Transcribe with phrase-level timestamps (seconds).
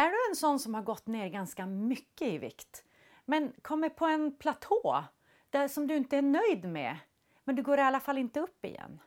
[0.00, 2.84] Är du en sån som har gått ner ganska mycket i vikt,
[3.24, 5.04] men kommer på en platå
[5.50, 6.98] där som du inte är nöjd med,
[7.44, 9.00] men du går i alla fall inte upp igen?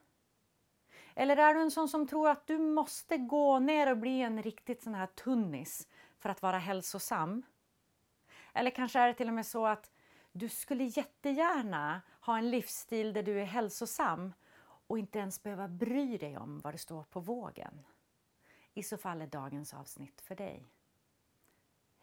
[1.16, 4.44] Eller är du en sån som tror att du måste gå ner och bli en
[4.44, 5.88] riktigt sån här tunnis
[6.20, 7.44] för att vara hälsosam?
[8.54, 9.92] Eller kanske är det till och med så att
[10.32, 14.34] du skulle jättegärna ha en livsstil där du är hälsosam
[14.88, 17.86] och inte ens behöva bry dig om vad det står på vågen.
[18.74, 20.68] I så fall är dagens avsnitt för dig.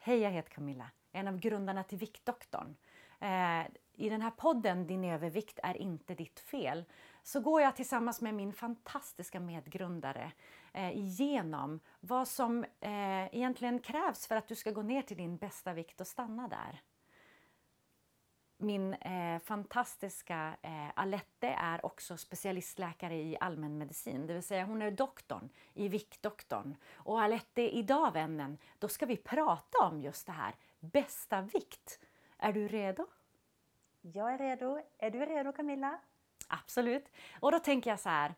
[0.00, 2.76] Hej, jag heter Camilla, en av grundarna till Viktdoktorn.
[3.20, 6.84] Eh, I den här podden Din övervikt är inte ditt fel
[7.22, 10.32] så går jag tillsammans med min fantastiska medgrundare
[10.72, 15.36] eh, igenom vad som eh, egentligen krävs för att du ska gå ner till din
[15.36, 16.80] bästa vikt och stanna där
[18.58, 24.90] min eh, fantastiska eh, Alette är också specialistläkare i allmänmedicin, det vill säga hon är
[24.90, 26.76] doktorn i viktdoktorn.
[26.94, 32.00] Och Alette, idag vännen, då ska vi prata om just det här, bästa vikt.
[32.38, 33.06] Är du redo?
[34.00, 34.80] Jag är redo.
[34.98, 35.98] Är du redo Camilla?
[36.48, 37.12] Absolut.
[37.40, 38.34] Och då tänker jag så här,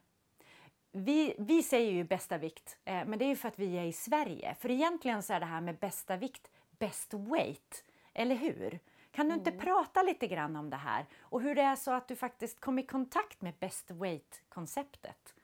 [0.92, 3.84] vi, vi säger ju bästa vikt, eh, men det är ju för att vi är
[3.84, 4.56] i Sverige.
[4.60, 8.80] För egentligen så är det här med bästa vikt best weight, eller hur?
[9.10, 9.60] Kan du inte mm.
[9.60, 12.78] prata lite grann om det här och hur det är så att du faktiskt kom
[12.78, 15.34] i kontakt med best weight-konceptet?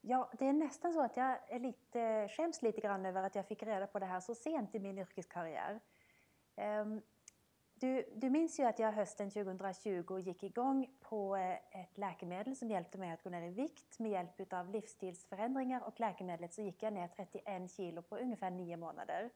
[0.00, 3.46] Ja, det är nästan så att jag är lite, skäms lite grann över att jag
[3.46, 5.80] fick reda på det här så sent i min yrkeskarriär.
[6.56, 7.02] Um,
[7.74, 12.70] du, du minns ju att jag hösten 2020 gick igång på eh, ett läkemedel som
[12.70, 13.98] hjälpte mig att gå ner i vikt.
[13.98, 18.76] Med hjälp av livsstilsförändringar och läkemedlet så gick jag ner 31 kilo på ungefär nio
[18.76, 19.30] månader.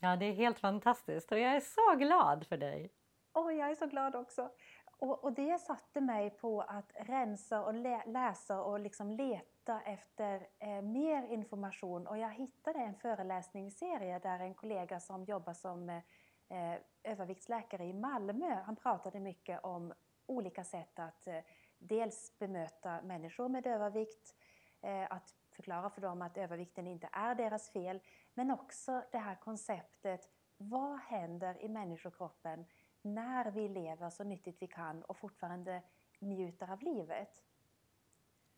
[0.00, 2.92] Ja, det är helt fantastiskt och jag är så glad för dig.
[3.32, 4.50] Och jag är så glad också.
[4.98, 10.48] Och, och det satte mig på att rensa och lä läsa och liksom leta efter
[10.58, 12.06] eh, mer information.
[12.06, 16.02] Och jag hittade en föreläsningsserie där en kollega som jobbar som eh,
[16.48, 19.92] eh överviktsläkare i Malmö, han pratade mycket om
[20.26, 21.38] olika sätt att eh,
[21.78, 24.34] dels bemöta människor med övervikt,
[24.82, 28.00] eh, att förklara för dem att övervikten inte är deras fel,
[28.34, 32.66] men också det här konceptet, vad händer i människokroppen
[33.02, 35.82] när vi lever så nyttigt vi kan och fortfarande
[36.18, 37.44] njuter av livet?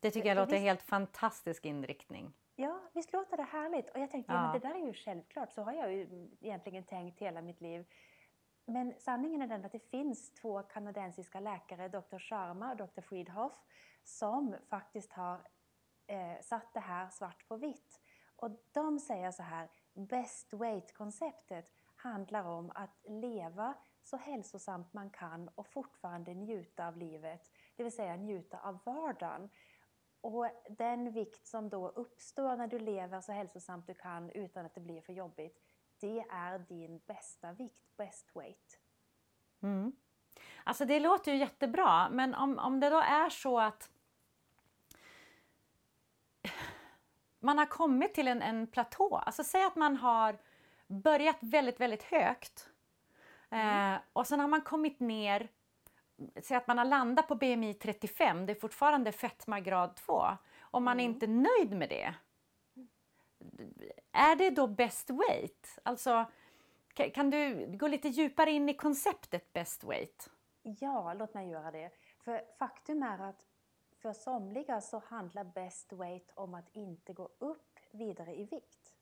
[0.01, 2.33] Det tycker jag låter visst, helt fantastisk inriktning.
[2.57, 3.91] Ja, visst låter det härligt?
[3.91, 4.43] Och jag tänkte, ja.
[4.43, 7.87] men det där är ju självklart, så har jag ju egentligen tänkt hela mitt liv.
[8.65, 12.19] Men sanningen är den att det finns två kanadensiska läkare, Dr.
[12.19, 13.01] Sharma och Dr.
[13.01, 13.53] Friedhoff,
[14.05, 15.41] som faktiskt har
[16.13, 18.01] eh, satt det här svart på vitt.
[18.37, 25.49] Och de säger så här, best weight-konceptet handlar om att leva så hälsosamt man kan
[25.49, 29.51] och fortfarande njuta av livet, det vill säga njuta av vardagen.
[30.21, 34.75] Och den vikt som då uppstår när du lever så hälsosamt du kan utan att
[34.75, 35.59] det blir för jobbigt,
[36.01, 38.81] det är din bästa vikt, best weight.
[39.63, 39.93] Mm.
[40.65, 43.92] Alltså det låter ju jättebra, men om, om det då är så att
[47.43, 49.17] man har kommit till en, en platå.
[49.17, 50.39] Alltså säg att man har
[50.87, 52.69] börjat väldigt, väldigt högt.
[53.51, 53.95] Mm.
[53.95, 55.49] Eh, och sen har man kommit ner,
[56.43, 60.27] säg att man har landat på BMI 35, det är fortfarande fetma grad 2.
[60.61, 61.11] Och man mm.
[61.11, 62.15] är inte nöjd med det.
[64.13, 65.79] Är det då best weight?
[65.83, 66.25] Alltså,
[67.15, 70.31] kan du gå lite djupare in i konceptet best weight?
[70.63, 71.91] Ja, låt mig göra det.
[72.25, 73.45] För faktum är att
[74.03, 78.95] för somliga så handlar best weight om att inte gå upp vidare i vikt.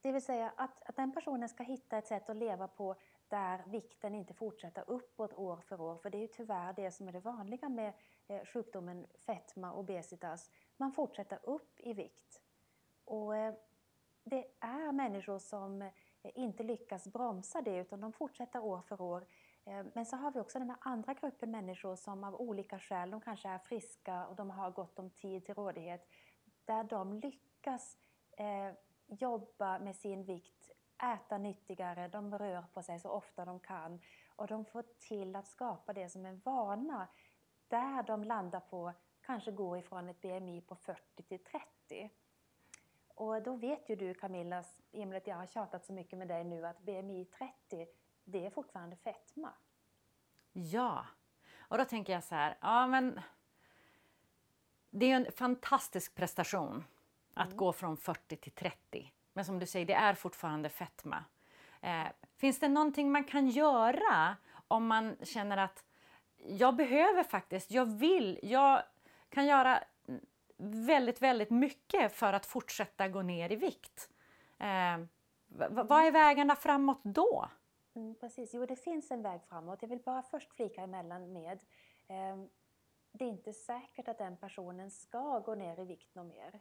[0.00, 2.96] Det vill säga att, att den personen ska hitta ett sätt att leva på
[3.28, 5.96] där vikten inte fortsätter uppåt år för år.
[5.96, 7.92] För det är ju tyvärr det som är det vanliga med
[8.28, 10.50] eh, sjukdomen fetma, obesitas.
[10.76, 12.40] Man fortsätter upp i vikt.
[13.04, 13.54] Och eh,
[14.24, 15.90] det är människor som eh,
[16.34, 19.26] inte lyckas bromsa det utan de fortsätter år för år
[19.64, 23.10] Eh, men så har vi också den här andra gruppen människor som av olika skäl,
[23.10, 26.08] de kanske är friska och de har gott om tid till rådighet,
[26.64, 27.98] där de lyckas
[28.36, 28.72] eh,
[29.06, 30.70] jobba med sin vikt,
[31.14, 34.00] äta nyttigare, de rör på sig så ofta de kan
[34.36, 37.08] och de får till att skapa det som en vana
[37.68, 42.10] där de landar på, kanske går ifrån ett BMI på 40 till 30.
[43.08, 46.18] Och då vet ju du Camilla, i och med att jag har tjatat så mycket
[46.18, 47.86] med dig nu, att BMI 30
[48.24, 49.52] det är fortfarande fetma.
[50.52, 51.06] Ja,
[51.58, 53.20] och då tänker jag så här, ja men
[54.90, 56.84] det är en fantastisk prestation
[57.34, 57.56] att mm.
[57.56, 59.12] gå från 40 till 30.
[59.32, 61.24] Men som du säger, det är fortfarande fetma.
[61.80, 64.36] Eh, finns det någonting man kan göra
[64.68, 65.84] om man känner att
[66.36, 68.82] jag behöver faktiskt, jag vill, jag
[69.28, 69.84] kan göra
[70.86, 74.10] väldigt, väldigt mycket för att fortsätta gå ner i vikt?
[74.58, 74.98] Eh,
[75.70, 77.48] vad är vägarna framåt då?
[77.94, 79.82] Mm, precis, jo det finns en väg framåt.
[79.82, 81.58] Jag vill bara först flika emellan med
[82.08, 82.36] eh,
[83.12, 86.60] det är inte säkert att den personen ska gå ner i vikt något mer.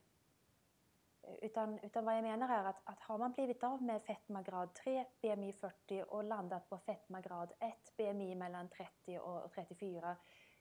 [1.41, 4.73] Utan, utan vad jag menar är att, att har man blivit av med fetma grad
[4.73, 10.15] 3, BMI 40 och landat på fetma grad 1, BMI mellan 30 och 34,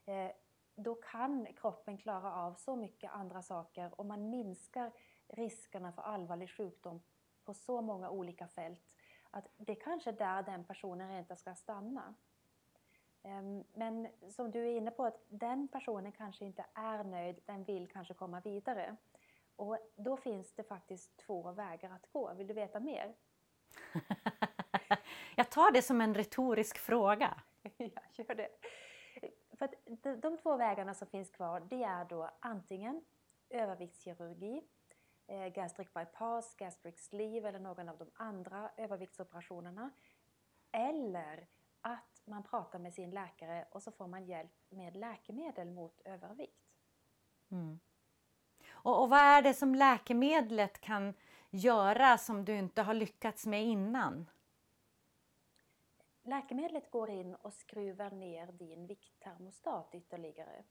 [0.05, 0.31] eh,
[0.75, 4.93] då kan kroppen klara av så mycket andra saker och man minskar
[5.29, 7.03] riskerna för allvarlig sjukdom
[7.45, 8.90] på så många olika fält
[9.31, 12.15] att det kanske är där den personen inte ska stanna.
[13.23, 17.65] Ehm, men som du är inne på, att den personen kanske inte är nöjd, den
[17.65, 18.97] vill kanske komma vidare.
[19.57, 22.35] Och då finns det faktiskt två vägar att gå.
[22.35, 23.15] Vill du veta mer?
[25.37, 27.41] Jag tar det som en retorisk fråga.
[27.77, 28.49] ja, gör det.
[29.53, 29.75] För att
[30.23, 33.05] de två vägarna som finns kvar, det är då antingen
[33.51, 34.63] överviktskirurgi,
[35.55, 39.91] gastric bypass, gastric sleeve eller någon av de andra överviktsoperationerna.
[40.73, 41.47] Eller
[41.81, 46.71] att man pratar med sin läkare och så får man hjälp med läkemedel mot övervikt.
[47.49, 47.81] Mm.
[48.71, 51.15] Och, och vad är det som läkemedlet kan
[51.51, 54.31] göra som du inte har lyckats med innan?
[56.23, 60.65] Läkemedlet går in och skruvar ner din vikttermostat ytterligare.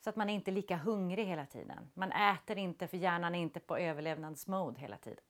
[0.00, 1.90] Så att man är inte är lika hungrig hela tiden.
[1.94, 5.24] Man äter inte för hjärnan är inte på överlevnadsmode hela tiden.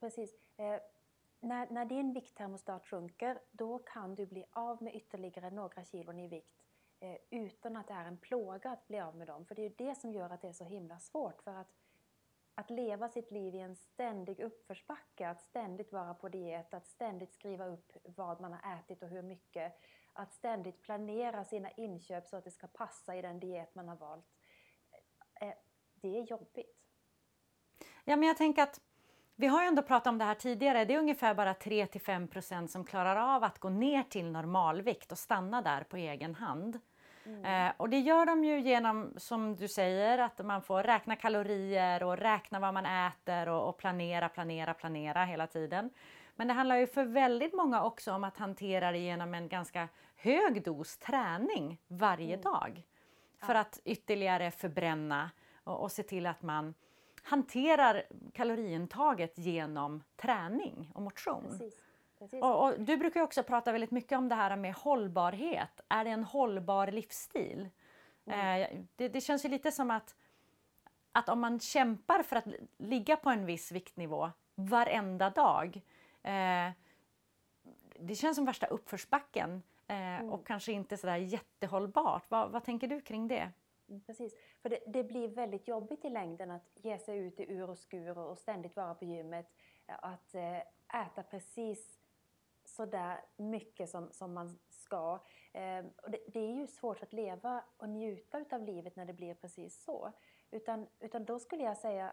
[0.00, 0.34] Precis.
[0.56, 0.80] Eh,
[1.40, 6.28] när, när din vikttermostat sjunker, då kan du bli av med ytterligare några kilon i
[6.28, 6.62] vikt
[7.00, 9.46] eh, utan att det är en plåga att bli av med dem.
[9.46, 11.42] För det är ju det som gör att det är så himla svårt.
[11.42, 11.72] För att,
[12.54, 17.32] att leva sitt liv i en ständig uppförsbacke, att ständigt vara på diet, att ständigt
[17.32, 19.80] skriva upp vad man har ätit och hur mycket,
[20.18, 23.96] att ständigt planera sina inköp så att det ska passa i den diet man har
[23.96, 24.26] valt.
[25.40, 25.54] Eh,
[25.94, 26.78] det är jobbigt.
[28.04, 28.80] Ja, men jag tänker att
[29.36, 30.84] vi har ju ändå pratat om det här tidigare.
[30.84, 35.62] Det är ungefär bara 3-5% som klarar av att gå ner till normalvikt och stanna
[35.62, 36.80] där på egen hand.
[37.24, 37.66] Mm.
[37.66, 42.02] Eh, och det gör de ju genom, som du säger, att man får räkna kalorier
[42.02, 45.90] och räkna vad man äter och, och planera, planera, planera hela tiden.
[46.38, 49.88] Men det handlar ju för väldigt många också om att hantera det genom en ganska
[50.16, 52.40] hög dos träning varje mm.
[52.40, 52.82] dag.
[53.38, 53.60] För ja.
[53.60, 55.30] att ytterligare förbränna
[55.64, 56.74] och, och se till att man
[57.22, 58.02] hanterar
[58.34, 61.44] kaloriintaget genom träning och motion.
[61.50, 61.84] Precis.
[62.18, 62.42] Precis.
[62.42, 65.80] Och, och, du brukar också prata väldigt mycket om det här med hållbarhet.
[65.88, 67.68] Är det en hållbar livsstil?
[68.26, 68.62] Mm.
[68.62, 70.16] Eh, det, det, känns ju lite som att,
[71.12, 72.46] att om man kämpar för att
[72.78, 75.82] ligga på en viss viktnivå varenda dag.
[76.22, 76.70] Eh,
[77.98, 80.30] det känns som värsta uppförsbacken eh, mm.
[80.30, 82.24] och kanske inte sådär jättehållbart.
[82.28, 83.52] Vad, vad tänker du kring det?
[83.88, 87.52] Mm, precis, för det, det, blir väldigt jobbigt i längden att ge sig ut i
[87.52, 89.46] ur och skur och ständigt vara på gymmet.
[89.86, 90.58] Att eh,
[91.02, 91.98] äta precis
[92.64, 95.18] så där mycket som, som man ska.
[95.52, 99.12] Eh, och det, det, är ju svårt att leva och njuta av livet när det
[99.12, 100.12] blir precis så.
[100.50, 102.12] Utan, utan då skulle jag säga,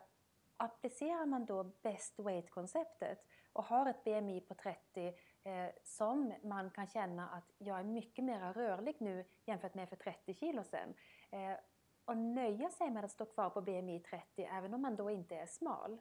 [0.57, 3.25] applicerar man då best weight-konceptet
[3.55, 5.13] och har ett BMI på 30
[5.43, 9.95] eh, som man kan känna att jag är mycket mer rörlig nu jämfört med för
[9.95, 10.93] 30 kilo sedan.
[11.31, 11.57] Eh,
[12.05, 15.35] och nöja sig med att stå kvar på BMI 30 även om man då inte
[15.35, 15.99] är smal.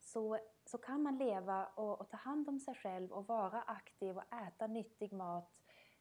[0.00, 4.16] Så, så kan man leva och, och ta hand om sig själv och vara aktiv
[4.16, 5.52] och äta nyttig mat.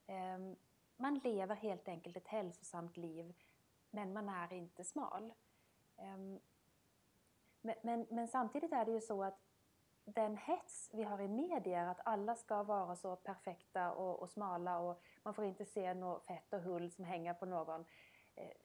[0.08, 0.55] Eh,
[0.96, 3.34] man lever helt enkelt ett hälsosamt liv
[3.89, 5.34] men man är inte smal.
[5.98, 6.17] Eh,
[7.62, 9.39] men, men, men samtidigt är det ju så att
[10.14, 14.80] den hets vi har i media, att alla ska vara så perfekta och, och smala
[14.80, 17.86] och man får inte se något fett och hull som hänger på någon.
[18.36, 18.58] Eh,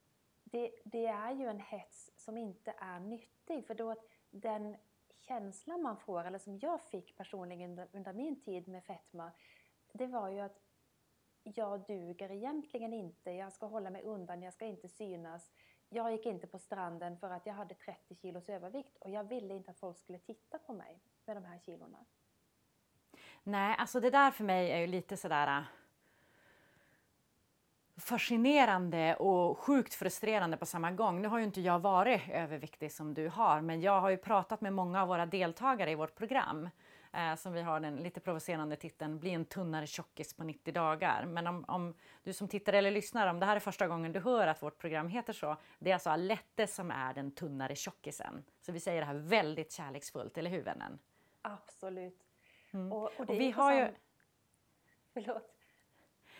[0.45, 4.77] det, det, är ju en hets som inte är nyttig för då att den
[5.19, 9.33] känslan man får, eller som jag fick personligen under, under min tid med fetma,
[9.93, 10.61] det var ju att
[11.43, 15.53] jag duger egentligen inte, jag ska hålla mig undan, jag ska inte synas.
[15.95, 19.55] Jag gick inte på stranden för att jag hade 30 kilos övervikt och jag ville
[19.55, 21.99] inte att folk skulle titta på mig med de här kilorna?
[23.43, 25.65] Nej, alltså det där för mig är ju lite sådär äh,
[27.97, 31.23] fascinerande och sjukt frustrerande på samma gång.
[31.23, 34.61] Nu har ju inte jag varit överviktig som du har, men jag har ju pratat
[34.61, 36.69] med många av våra deltagare i vårt program
[37.12, 41.26] eh, som vi har den lite provocerande titeln Bli en tunnare tjockis på 90 dagar.
[41.26, 44.21] Men om, om, du som tittar eller lyssnar, om det här är första gången du
[44.21, 48.45] hör att vårt program heter så, det är alltså Alette som är den tunnare tjockisen.
[48.61, 50.99] Så vi säger det här väldigt kärleksfullt, eller hur vännen?
[51.42, 52.21] Absolut.
[52.73, 52.92] Mm.
[52.92, 53.88] Och, och, och vi har ju...
[55.12, 55.49] Förlåt.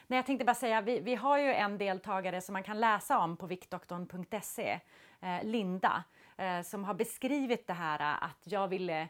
[0.07, 3.19] Nej, jag tänkte bara säga, vi, vi har ju en deltagare som man kan läsa
[3.19, 4.81] om på viktdoktorn.se,
[5.21, 6.05] eh, Linda.
[6.37, 9.09] eh, som har beskrivit det här att jag ville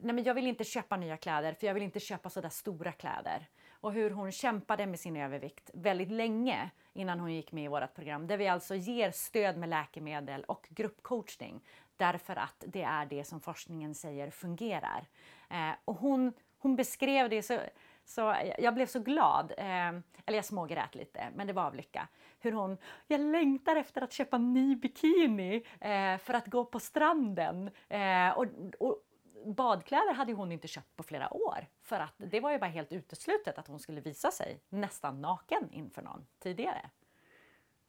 [0.00, 2.92] Nej, men jag vill inte köpa nya kläder för jag vill inte köpa sådär stora
[2.92, 3.48] kläder.
[3.80, 7.94] Och hur hon kämpade med sin övervikt väldigt länge innan hon gick med i vårt
[7.94, 8.26] program.
[8.26, 11.60] Där vi alltså ger stöd med läkemedel och gruppcoachning.
[11.96, 15.06] Därför att det är det som forskningen säger fungerar.
[15.50, 17.58] Eh, och hon, hon beskrev det så,
[18.04, 19.52] så jag blev så glad.
[19.58, 19.88] Eh,
[20.26, 22.08] eller jag smågrät lite, men det var av lycka.
[22.40, 27.70] Hur hon, jag längtar efter att köpa ny bikini eh, för att gå på stranden.
[27.88, 28.46] Eh, och,
[28.78, 29.04] och,
[29.44, 32.92] badkläder hade hon inte köpt på flera år för att det var ju bara helt
[32.92, 36.90] uteslutet att hon skulle visa sig nästan naken inför någon tidigare.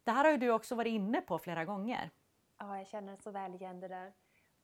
[0.03, 2.09] Det här har ju du också varit inne på flera gånger.
[2.57, 4.13] Ja, jag känner så väl igen det där.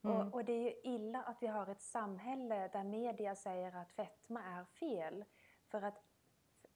[0.03, 0.17] Mm.
[0.17, 3.91] Och, och, det är ju illa att vi har ett samhälle där media säger att
[3.91, 5.25] fetma är fel
[5.67, 6.03] för att,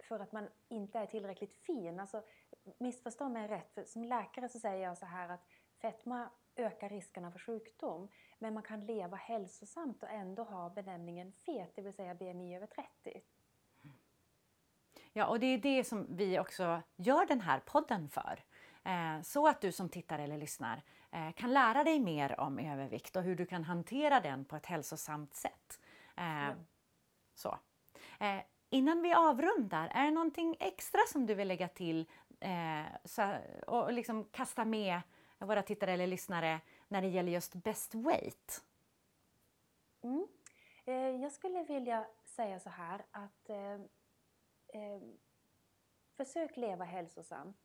[0.03, 1.99] för att man inte är tillräckligt fin.
[1.99, 2.23] Alltså,
[2.77, 5.45] missförstå mig rätt, för som läkare så säger jag så här att
[5.81, 8.09] fetma ökar riskerna för sjukdom.
[8.39, 12.67] Men man kan leva hälsosamt och ändå ha benämningen fet, det vill säga BMI över
[12.67, 13.21] 30.
[15.13, 18.43] Ja, och det är det som vi också gör den här podden för.
[18.83, 23.15] Eh, så att du som tittar eller lyssnar eh, kan lära dig mer om övervikt
[23.15, 25.79] och hur du kan hantera den på ett hälsosamt sätt.
[26.15, 26.57] Mm.
[27.35, 27.59] Så.
[28.69, 32.09] Innan vi avrundar, är det någonting extra som du vill lägga till
[33.67, 35.01] och liksom kasta med
[35.45, 38.63] våra tittare eller lyssnare när det gäller just best weight?
[40.01, 40.27] Mm.
[40.85, 43.73] Eh, jag skulle vilja säga så här att eh,
[44.67, 45.01] eh,
[46.17, 47.57] försök leva hälsosamt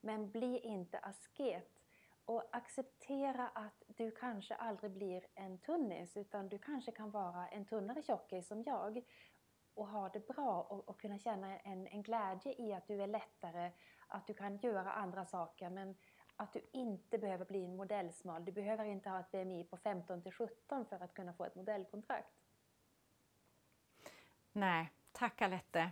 [0.00, 1.82] men bli inte asket
[2.24, 7.64] och acceptera att du kanske aldrig blir en tunnis utan du kanske kan vara en
[7.64, 9.04] tunnare tjockis som jag
[9.74, 13.06] och ha det bra och, och kunna känna en, en, glädje i att du är
[13.06, 13.72] lättare,
[14.08, 15.96] att du kan göra andra saker men
[16.42, 18.44] att du inte behöver bli en modellsmal.
[18.44, 21.54] Du behöver inte ha ett BMI på 15 till 17 för att kunna få ett
[21.54, 22.32] modellkontrakt.
[24.52, 25.90] Nej, tack Alette.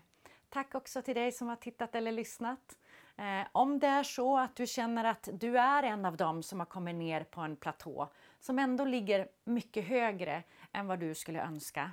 [0.49, 2.79] Tack också till dig som har tittat eller lyssnat.
[3.17, 6.59] Eh, om det är så att du känner att du är en av dem som
[6.61, 8.09] har kommit ner på en platå
[8.41, 10.43] som ändå ligger mycket högre
[10.73, 11.93] än vad du skulle önska.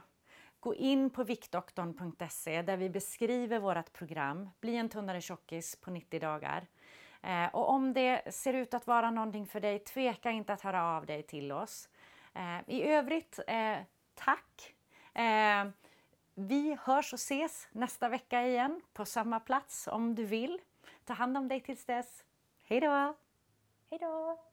[0.60, 6.20] Gå in på viktdoktorn.se där vi beskriver vårt program Bli en tunnare tjockis på 90
[6.20, 6.68] dagar.
[7.22, 10.84] Eh, och om det ser ut att vara någonting för dig, tveka inte att höra
[10.84, 11.90] av dig till oss.
[12.34, 13.78] Eh, I övrigt, eh,
[14.16, 14.76] tack!
[15.14, 15.66] Eh,
[16.36, 20.60] vi hörs och ses nästa vecka igen på samma plats om du vill.
[21.06, 22.24] Ta hand om dig tills dess.
[22.64, 23.16] Hej då!
[23.90, 24.47] Hej då!